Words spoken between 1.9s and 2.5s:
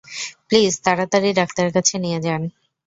নিয়ে যান।